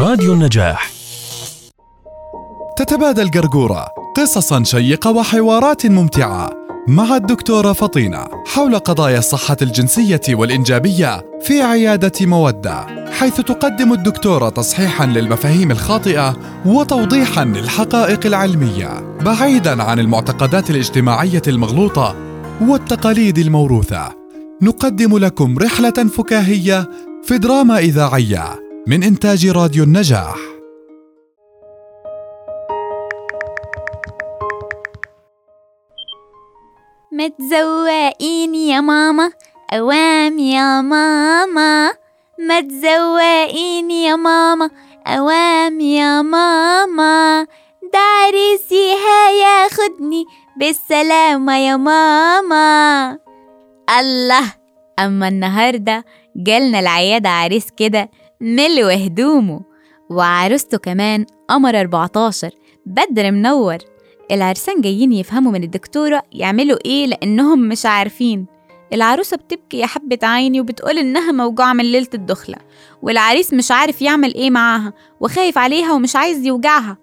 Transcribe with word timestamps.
راديو 0.00 0.32
النجاح. 0.32 0.90
تتبادل 2.76 3.30
قرقورة 3.30 3.86
قصصا 4.16 4.62
شيقة 4.64 5.10
وحوارات 5.10 5.86
ممتعة 5.86 6.50
مع 6.88 7.16
الدكتورة 7.16 7.72
فطينة 7.72 8.24
حول 8.46 8.78
قضايا 8.78 9.18
الصحة 9.18 9.56
الجنسية 9.62 10.20
والإنجابية 10.28 11.24
في 11.42 11.62
عيادة 11.62 12.12
مودة 12.26 12.86
حيث 13.10 13.40
تقدم 13.40 13.92
الدكتورة 13.92 14.48
تصحيحا 14.48 15.06
للمفاهيم 15.06 15.70
الخاطئة 15.70 16.36
وتوضيحا 16.66 17.44
للحقائق 17.44 18.26
العلمية 18.26 19.16
بعيدا 19.20 19.82
عن 19.82 19.98
المعتقدات 19.98 20.70
الاجتماعية 20.70 21.42
المغلوطة 21.48 22.16
والتقاليد 22.60 23.38
الموروثة. 23.38 24.08
نقدم 24.62 25.18
لكم 25.18 25.58
رحلة 25.58 26.08
فكاهية 26.16 26.90
في 27.22 27.38
دراما 27.38 27.78
إذاعية 27.78 28.69
من 28.90 29.02
إنتاج 29.02 29.46
راديو 29.46 29.84
النجاح. 29.84 30.36
ما 37.12 37.28
تزوقيني 37.28 38.68
يا 38.68 38.80
ماما 38.80 39.32
أوام 39.72 40.38
يا 40.38 40.80
ماما. 40.80 41.90
ما 42.38 42.60
تزوقيني 42.60 44.04
يا 44.04 44.16
ماما 44.16 44.70
أوام 45.06 45.80
يا 45.80 46.22
ماما. 46.22 47.46
ده 47.92 47.98
عريسي 47.98 48.92
هياخدني 48.92 50.24
بالسلامة 50.56 51.58
يا 51.58 51.76
ماما. 51.76 53.18
الله 54.00 54.54
أما 54.98 55.28
النهاردة 55.28 56.04
جالنا 56.36 56.80
العيادة 56.80 57.28
عريس 57.28 57.66
كده 57.76 58.10
ملو 58.40 58.88
هدومه 58.88 59.60
وعروسته 60.10 60.78
كمان 60.78 61.26
قمر 61.48 61.80
14 61.80 62.50
بدر 62.86 63.30
منور. 63.30 63.78
العرسان 64.30 64.80
جايين 64.80 65.12
يفهموا 65.12 65.52
من 65.52 65.64
الدكتورة 65.64 66.22
يعملوا 66.32 66.78
إيه 66.84 67.06
لأنهم 67.06 67.68
مش 67.68 67.86
عارفين. 67.86 68.46
العروسة 68.92 69.36
بتبكي 69.36 69.78
يا 69.78 69.86
حبة 69.86 70.18
عيني 70.22 70.60
وبتقول 70.60 70.98
إنها 70.98 71.32
موجوعة 71.32 71.72
من 71.72 71.84
ليلة 71.84 72.08
الدخلة. 72.14 72.56
والعريس 73.02 73.54
مش 73.54 73.70
عارف 73.70 74.02
يعمل 74.02 74.34
إيه 74.34 74.50
معاها 74.50 74.92
وخايف 75.20 75.58
عليها 75.58 75.92
ومش 75.92 76.16
عايز 76.16 76.46
يوجعها. 76.46 76.98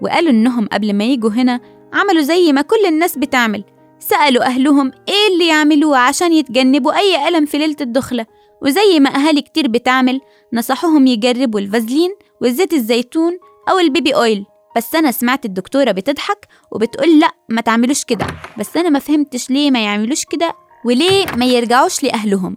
وقالوا 0.00 0.30
إنهم 0.30 0.66
قبل 0.66 0.92
ما 0.92 1.04
يجوا 1.04 1.30
هنا 1.30 1.60
عملوا 1.92 2.22
زي 2.22 2.52
ما 2.52 2.62
كل 2.62 2.86
الناس 2.88 3.18
بتعمل 3.18 3.64
سألوا 4.08 4.44
أهلهم 4.44 4.92
إيه 5.08 5.32
اللي 5.32 5.48
يعملوه 5.48 5.98
عشان 5.98 6.32
يتجنبوا 6.32 6.98
أي 6.98 7.28
ألم 7.28 7.46
في 7.46 7.58
ليلة 7.58 7.76
الدخلة. 7.80 8.26
وزي 8.62 9.00
ما 9.00 9.14
أهالي 9.16 9.42
كتير 9.42 9.68
بتعمل 9.68 10.20
نصحوهم 10.52 11.06
يجربوا 11.06 11.60
الفازلين 11.60 12.10
والزيت 12.40 12.72
الزيتون 12.72 13.38
أو 13.70 13.78
البيبي 13.78 14.14
أويل. 14.14 14.44
بس 14.76 14.94
أنا 14.94 15.10
سمعت 15.10 15.44
الدكتورة 15.44 15.90
بتضحك 15.90 16.48
وبتقول 16.72 17.20
لأ 17.20 17.30
ما 17.48 17.60
تعملوش 17.60 18.04
كده. 18.04 18.26
بس 18.58 18.76
أنا 18.76 18.88
ما 18.88 18.98
فهمتش 18.98 19.50
ليه 19.50 19.70
ما 19.70 19.84
يعملوش 19.84 20.24
كده 20.24 20.54
وليه 20.84 21.26
ما 21.36 21.44
يرجعوش 21.46 22.02
لأهلهم. 22.02 22.56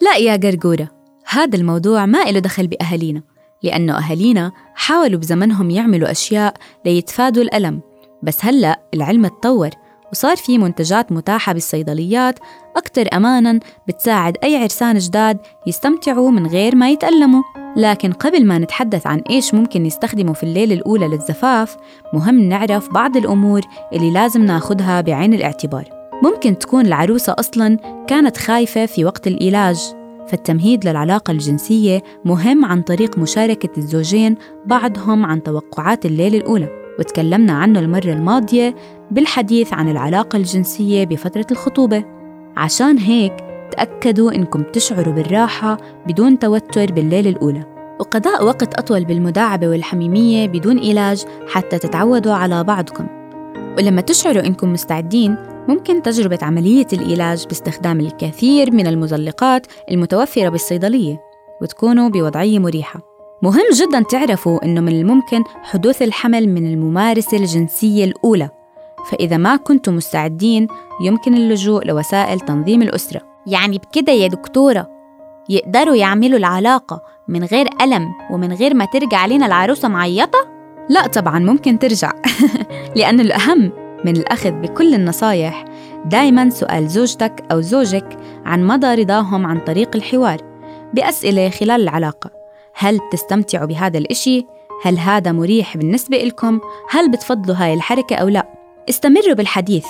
لأ 0.00 0.16
يا 0.16 0.36
جرجورة 0.36 0.88
هذا 1.26 1.56
الموضوع 1.56 2.06
ما 2.06 2.22
إله 2.22 2.40
دخل 2.40 2.66
بأهالينا 2.66 3.22
لأنه 3.62 3.98
أهالينا 3.98 4.52
حاولوا 4.74 5.20
بزمنهم 5.20 5.70
يعملوا 5.70 6.10
أشياء 6.10 6.54
ليتفادوا 6.86 7.42
الألم. 7.42 7.80
بس 8.22 8.44
هلأ 8.44 8.80
العلم 8.94 9.24
اتطور. 9.24 9.70
وصار 10.12 10.36
في 10.36 10.58
منتجات 10.58 11.12
متاحة 11.12 11.52
بالصيدليات. 11.52 12.38
أكثر 12.76 13.08
أماناً 13.12 13.60
بتساعد 13.88 14.36
أي 14.44 14.56
عرسان 14.56 14.98
جداد 14.98 15.38
يستمتعوا 15.66 16.30
من 16.30 16.46
غير 16.46 16.76
ما 16.76 16.90
يتألموا. 16.90 17.42
لكن 17.76 18.12
قبل 18.12 18.46
ما 18.46 18.58
نتحدث 18.58 19.06
عن 19.06 19.22
إيش 19.30 19.54
ممكن 19.54 19.82
نستخدمه 19.82 20.32
في 20.32 20.42
الليلة 20.42 20.74
الأولى 20.74 21.08
للزفاف 21.08 21.76
مهم 22.14 22.40
نعرف 22.40 22.92
بعض 22.92 23.16
الأمور 23.16 23.60
اللي 23.92 24.10
لازم 24.10 24.44
ناخدها 24.44 25.00
بعين 25.00 25.34
الاعتبار. 25.34 25.84
ممكن 26.22 26.58
تكون 26.58 26.86
العروسة 26.86 27.34
أصلاً 27.38 27.78
كانت 28.08 28.36
خايفة 28.36 28.86
في 28.86 29.04
وقت 29.04 29.26
العلاج 29.26 29.94
فالتمهيد 30.28 30.88
للعلاقة 30.88 31.30
الجنسية 31.30 32.02
مهم 32.24 32.64
عن 32.64 32.82
طريق 32.82 33.18
مشاركة 33.18 33.78
الزوجين 33.78 34.36
بعضهم 34.66 35.26
عن 35.26 35.42
توقعات 35.42 36.06
الليلة 36.06 36.38
الأولى. 36.38 36.81
وتكلمنا 36.98 37.52
عنه 37.52 37.80
المرة 37.80 38.12
الماضية 38.12 38.74
بالحديث 39.10 39.72
عن 39.72 39.88
العلاقة 39.88 40.36
الجنسية 40.36 41.04
بفترة 41.04 41.46
الخطوبة. 41.50 42.04
عشان 42.56 42.98
هيك 42.98 43.32
تأكدوا 43.70 44.32
إنكم 44.32 44.62
تشعروا 44.62 45.14
بالراحة 45.14 45.76
بدون 46.06 46.38
توتر 46.38 46.92
بالليلة 46.92 47.30
الأولى. 47.30 47.64
وقضاء 48.00 48.44
وقت 48.44 48.74
أطول 48.74 49.04
بالمداعبة 49.04 49.68
والحميمية 49.68 50.48
بدون 50.48 50.78
علاج 50.78 51.24
حتى 51.48 51.78
تتعودوا 51.78 52.32
على 52.32 52.64
بعضكم. 52.64 53.06
ولما 53.78 54.00
تشعروا 54.00 54.46
إنكم 54.46 54.72
مستعدين 54.72 55.36
ممكن 55.68 56.02
تجربة 56.02 56.38
عملية 56.42 56.86
العلاج 56.92 57.46
باستخدام 57.46 58.00
الكثير 58.00 58.70
من 58.70 58.86
المزلقات 58.86 59.66
المتوفرة 59.90 60.48
بالصيدلية 60.48 61.20
وتكونوا 61.62 62.08
بوضعية 62.08 62.58
مريحة. 62.58 63.11
مهم 63.42 63.64
جدا 63.74 64.02
تعرفوا 64.02 64.64
إنه 64.64 64.80
من 64.80 64.92
الممكن 64.92 65.44
حدوث 65.62 66.02
الحمل 66.02 66.48
من 66.48 66.72
الممارسة 66.72 67.36
الجنسية 67.36 68.04
الأولى. 68.04 68.50
فإذا 69.10 69.36
ما 69.36 69.56
كنتم 69.56 69.96
مستعدين 69.96 70.66
يمكن 71.04 71.34
اللجوء 71.34 71.86
لوسائل 71.86 72.40
تنظيم 72.40 72.82
الأسرة. 72.82 73.20
يعني 73.46 73.78
بكده 73.78 74.12
يا 74.12 74.28
دكتورة. 74.28 74.88
يقدروا 75.48 75.94
يعملوا 75.94 76.38
العلاقة 76.38 77.02
من 77.28 77.44
غير 77.44 77.68
ألم 77.80 78.08
ومن 78.30 78.52
غير 78.52 78.74
ما 78.74 78.84
ترجع 78.84 79.26
لنا 79.26 79.46
العروسة 79.46 79.88
معيطة؟ 79.88 80.38
لا 80.88 81.06
طبعا 81.06 81.38
ممكن 81.38 81.78
ترجع. 81.78 82.12
لأن 82.96 83.20
الأهم 83.20 83.72
من 84.04 84.16
الأخذ 84.16 84.50
بكل 84.50 84.94
النصايح 84.94 85.64
دايما 86.04 86.50
سؤال 86.50 86.88
زوجتك 86.88 87.44
أو 87.52 87.60
زوجك 87.60 88.16
عن 88.44 88.66
مدى 88.66 88.94
رضاهم 88.94 89.46
عن 89.46 89.58
طريق 89.58 89.96
الحوار. 89.96 90.40
بأسئلة 90.94 91.50
خلال 91.50 91.82
العلاقة. 91.82 92.41
هل 92.82 92.98
بتستمتعوا 92.98 93.66
بهذا 93.66 93.98
الإشي؟ 93.98 94.46
هل 94.82 94.98
هذا 94.98 95.32
مريح 95.32 95.76
بالنسبة 95.76 96.16
لكم؟ 96.16 96.60
هل 96.90 97.10
بتفضلوا 97.10 97.56
هاي 97.56 97.74
الحركة 97.74 98.16
أو 98.16 98.28
لا؟ 98.28 98.48
استمروا 98.88 99.34
بالحديث 99.34 99.86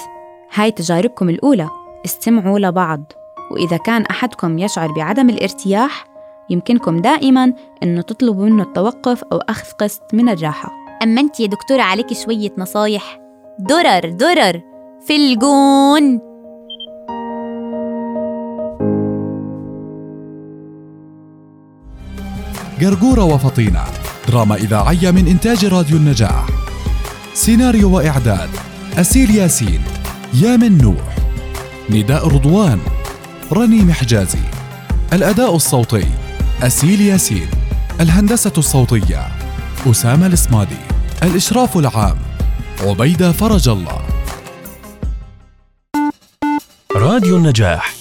هاي 0.55 0.71
تجاربكم 0.71 1.29
الأولى 1.29 1.69
استمعوا 2.05 2.59
لبعض 2.59 3.13
وإذا 3.51 3.77
كان 3.77 4.03
أحدكم 4.03 4.59
يشعر 4.59 4.93
بعدم 4.93 5.31
الارتياح 5.31 6.05
يمكنكم 6.51 7.01
دائما 7.01 7.53
أنه 7.83 8.03
تطلبوا 8.03 8.45
منه 8.45 8.63
التوقف 8.63 9.25
أو 9.25 9.39
أخذ 9.39 9.71
قسط 9.71 10.15
من 10.15 10.29
الراحة 10.29 10.73
أما 11.03 11.21
أنت 11.21 11.41
يا 11.41 11.47
دكتورة 11.47 11.83
عليكي 11.83 12.15
شوية 12.15 12.53
نصايح 12.59 13.21
درر 13.59 14.11
درر 14.11 14.61
في 15.01 15.17
الجون 15.17 16.32
قرقورة 22.81 23.25
وفطينة. 23.25 23.85
دراما 24.29 24.55
إذاعية 24.55 25.11
من 25.11 25.29
إنتاج 25.29 25.65
راديو 25.65 25.97
النجاح 25.97 26.47
سيناريو 27.35 27.91
وإعداد 27.91 28.51
أسيل 28.99 29.31
ياسين 29.31 29.83
يامن 30.35 30.79
نوح. 30.79 31.17
نداء 31.91 32.29
رضوان 32.29 32.81
رنيم 33.53 33.93
حجازي 33.93 34.39
الأداء 35.13 35.57
الصوتي 35.57 36.07
أسيل 36.63 37.01
ياسين. 37.01 37.49
الهندسة 38.01 38.53
الصوتية 38.59 39.29
أسامة 39.87 40.27
الإصمادي 40.27 40.83
الإشراف 41.23 41.77
العام 41.77 42.17
عبيدة 42.81 43.33
فرج 43.33 43.69
الله. 43.69 44.03
راديو 46.97 47.37
النجاح. 47.37 47.92